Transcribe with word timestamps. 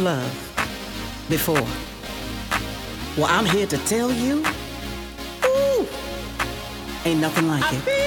love 0.00 0.32
before? 1.28 1.66
Well, 3.16 3.26
I'm 3.28 3.44
here 3.44 3.66
to 3.66 3.78
tell 3.78 4.10
you, 4.10 4.44
ooh, 5.44 5.86
ain't 7.04 7.20
nothing 7.20 7.48
like 7.48 7.64
it. 7.72 7.99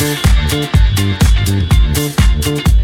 Thank 0.00 0.30
you. 2.46 2.79